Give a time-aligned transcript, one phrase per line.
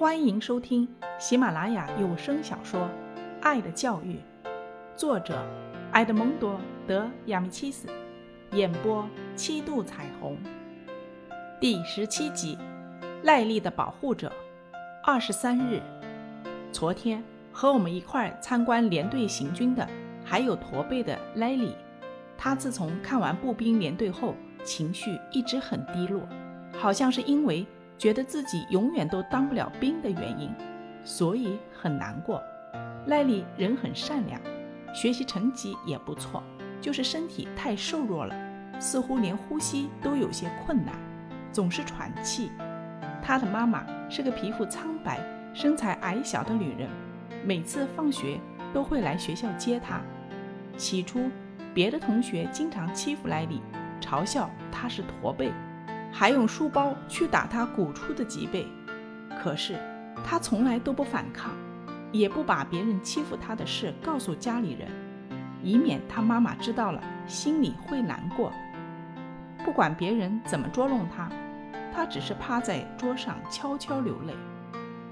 [0.00, 2.80] 欢迎收听喜马拉雅有声小说
[3.42, 4.14] 《爱的教育》，
[4.96, 5.44] 作者
[5.92, 6.54] 埃德蒙多·
[6.88, 7.86] 德亚米契斯，
[8.52, 10.38] 演播七度彩虹，
[11.60, 12.56] 第十七集
[13.24, 14.28] 《赖利的保护者》。
[15.04, 15.82] 二十三日，
[16.72, 17.22] 昨天
[17.52, 19.86] 和我们一块参观连队行军的
[20.24, 21.76] 还有驼背的莱利，
[22.38, 26.26] 他自从看完步兵连队后，情绪一直很低落，
[26.72, 27.66] 好像是因为。
[28.00, 30.50] 觉得自己永远都当不了兵的原因，
[31.04, 32.42] 所以很难过。
[33.08, 34.40] 赖利人很善良，
[34.94, 36.42] 学习成绩也不错，
[36.80, 38.34] 就是身体太瘦弱了，
[38.80, 40.94] 似乎连呼吸都有些困难，
[41.52, 42.50] 总是喘气。
[43.22, 45.20] 他的妈妈是个皮肤苍白、
[45.52, 46.88] 身材矮小的女人，
[47.44, 48.40] 每次放学
[48.72, 50.00] 都会来学校接他。
[50.78, 51.28] 起初，
[51.74, 53.60] 别的同学经常欺负赖利，
[54.00, 55.52] 嘲笑他是驼背。
[56.12, 58.66] 还用书包去打他鼓出的脊背，
[59.42, 59.78] 可是
[60.24, 61.52] 他从来都不反抗，
[62.12, 64.88] 也不把别人欺负他的事告诉家里人，
[65.62, 68.52] 以免他妈妈知道了心里会难过。
[69.64, 71.28] 不管别人怎么捉弄他，
[71.94, 74.34] 他只是趴在桌上悄悄流泪。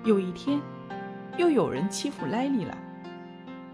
[0.05, 0.61] 有一天，
[1.37, 2.77] 又有人欺负莱利了，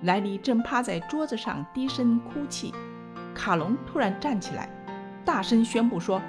[0.03, 2.75] 莱利正趴在桌子上低声哭泣，
[3.35, 4.69] 卡隆突然站起来，
[5.25, 6.21] 大声宣布说。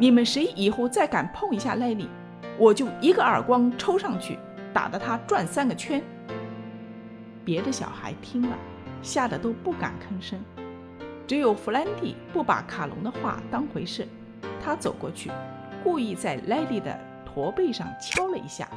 [0.00, 2.08] 你们谁以后再敢碰一下莱利，
[2.56, 4.38] 我就一个耳光抽上去，
[4.72, 6.00] 打得他转三个圈。
[7.44, 8.56] 别的小孩听了，
[9.02, 10.38] 吓得都不敢吭声，
[11.26, 14.06] 只有弗兰蒂不把卡隆的话当回事。
[14.62, 15.32] 他走过去，
[15.82, 18.68] 故意在莱利的驼背上敲了一下，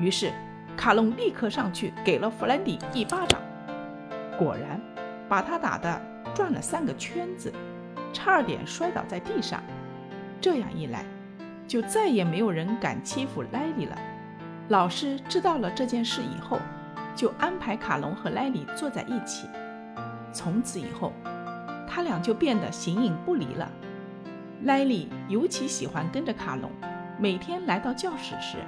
[0.00, 0.32] 于是
[0.76, 3.40] 卡隆立刻上去给了弗兰蒂一巴掌，
[4.36, 4.80] 果然
[5.28, 6.00] 把他打得
[6.34, 7.52] 转了三个圈子，
[8.12, 9.62] 差点摔倒在地上。
[10.40, 11.04] 这样一来，
[11.66, 13.96] 就再也没有人敢欺负莱利了。
[14.68, 16.58] 老师知道了这件事以后，
[17.14, 19.48] 就安排卡隆和莱利坐在一起。
[20.32, 21.12] 从此以后，
[21.88, 23.70] 他俩就变得形影不离了。
[24.64, 26.70] 莱利尤其喜欢跟着卡隆，
[27.18, 28.58] 每天来到教室时，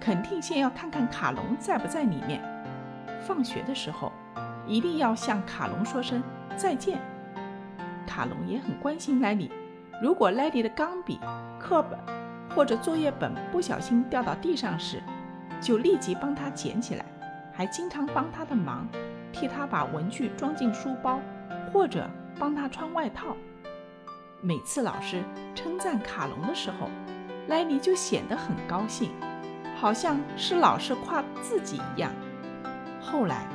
[0.00, 2.40] 肯定先要看看卡隆在不在里面。
[3.26, 4.12] 放学的时候，
[4.66, 6.22] 一定要向卡隆说声
[6.56, 6.98] 再见。
[8.06, 9.50] 卡隆也很关心莱利。
[10.02, 11.18] 如果莱迪的钢笔、
[11.58, 11.98] 课本
[12.54, 15.02] 或者作业本不小心掉到地上时，
[15.60, 17.04] 就立即帮他捡起来，
[17.52, 18.86] 还经常帮他的忙，
[19.32, 21.20] 替他把文具装进书包，
[21.72, 23.36] 或者帮他穿外套。
[24.40, 25.22] 每次老师
[25.54, 26.88] 称赞卡隆的时候，
[27.48, 29.10] 莱迪就显得很高兴，
[29.76, 32.12] 好像是老师夸自己一样。
[33.00, 33.46] 后来，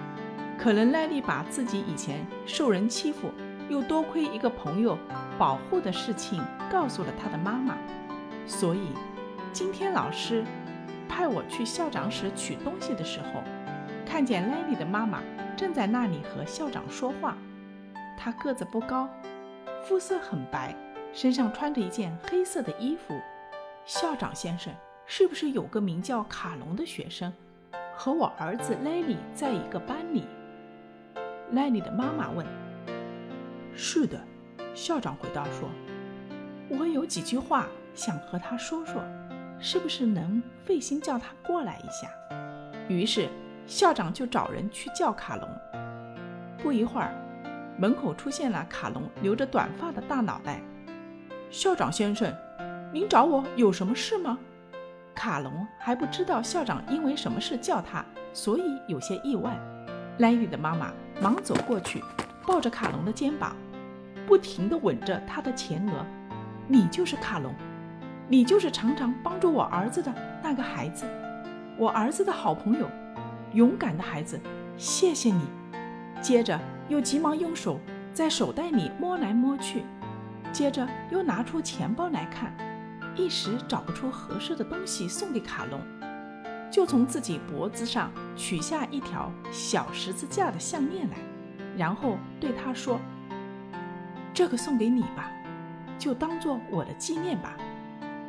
[0.58, 3.32] 可能莱利把自己以前受人欺负。
[3.70, 4.98] 又多亏一个朋友
[5.40, 7.78] 保护的事情告诉了他的妈妈，
[8.46, 8.90] 所以
[9.54, 10.44] 今天老师
[11.08, 13.42] 派我去校长室取东西的时候，
[14.06, 15.24] 看见莱利的妈妈
[15.56, 17.38] 正在那里和校长说话。
[18.18, 19.08] 她个子不高，
[19.86, 20.76] 肤色很白，
[21.14, 23.18] 身上穿着一件黑色的衣服。
[23.86, 24.74] 校长先生，
[25.06, 27.32] 是不是有个名叫卡隆的学生
[27.96, 30.26] 和我儿子莱利在一个班里？
[31.54, 32.46] 莱利的妈妈问。
[33.74, 34.20] 是的，
[34.74, 35.70] 校长回答说
[36.70, 39.04] ：“我有几句话想和他说说，
[39.60, 42.10] 是不是能费心叫他过来一下？”
[42.88, 43.28] 于是
[43.68, 45.48] 校长就找人去叫卡隆。
[46.58, 47.14] 不一会儿，
[47.78, 50.62] 门口出现了卡隆留着短发的大脑袋。
[51.50, 52.34] 校长先生，
[52.94, 54.38] 您找我有什么事吗？
[55.16, 59.60] 卡隆还不知道校长因为什么事叫他，所以有些意外。
[60.20, 60.92] 莱利的妈妈
[61.22, 62.04] 忙走过去，
[62.46, 63.56] 抱着卡隆的肩膀。
[64.30, 66.06] 不停地吻着他的前额，
[66.68, 67.52] 你就是卡隆，
[68.28, 70.14] 你就是常常帮助我儿子的
[70.44, 71.04] 那个孩子，
[71.80, 72.88] 我儿子的好朋友，
[73.54, 74.40] 勇敢的孩子，
[74.78, 75.42] 谢谢你。
[76.22, 77.80] 接着又急忙用手
[78.14, 79.84] 在手袋里摸来摸去，
[80.52, 82.56] 接着又拿出钱包来看，
[83.16, 85.82] 一时找不出合适的东西送给卡隆，
[86.70, 91.16] 就从自己脖子上取下一条小十字架的项链来，
[91.76, 93.00] 然后对他说。
[94.40, 95.30] 这个送给你吧，
[95.98, 97.58] 就当做我的纪念吧，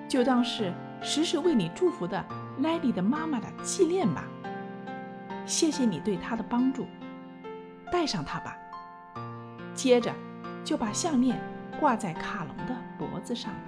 [0.08, 2.26] 就当是时时为你祝福的
[2.62, 4.24] 莱利的妈妈的纪念吧。
[5.46, 6.88] 谢谢你对她的帮助，
[7.92, 8.56] 戴上它吧。
[9.72, 10.12] 接着
[10.64, 11.40] 就把项链
[11.78, 13.60] 挂在卡隆的脖子上了。